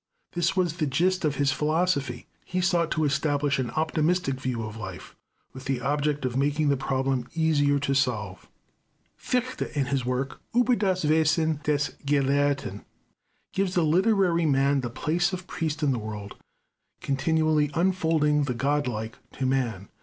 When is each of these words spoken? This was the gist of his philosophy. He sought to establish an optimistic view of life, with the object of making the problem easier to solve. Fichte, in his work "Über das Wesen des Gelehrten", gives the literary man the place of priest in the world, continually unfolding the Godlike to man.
This 0.31 0.55
was 0.57 0.77
the 0.77 0.87
gist 0.87 1.23
of 1.23 1.35
his 1.35 1.51
philosophy. 1.51 2.25
He 2.43 2.59
sought 2.59 2.89
to 2.89 3.05
establish 3.05 3.59
an 3.59 3.69
optimistic 3.69 4.41
view 4.41 4.63
of 4.63 4.75
life, 4.75 5.15
with 5.53 5.65
the 5.65 5.79
object 5.79 6.25
of 6.25 6.35
making 6.35 6.69
the 6.69 6.75
problem 6.75 7.27
easier 7.35 7.77
to 7.81 7.93
solve. 7.93 8.49
Fichte, 9.15 9.67
in 9.77 9.85
his 9.93 10.03
work 10.03 10.41
"Über 10.55 10.75
das 10.75 11.05
Wesen 11.05 11.59
des 11.63 11.91
Gelehrten", 12.03 12.83
gives 13.53 13.75
the 13.75 13.83
literary 13.83 14.47
man 14.47 14.81
the 14.81 14.89
place 14.89 15.33
of 15.33 15.45
priest 15.45 15.83
in 15.83 15.91
the 15.91 15.99
world, 15.99 16.35
continually 16.99 17.69
unfolding 17.75 18.45
the 18.45 18.55
Godlike 18.55 19.19
to 19.33 19.45
man. 19.45 19.87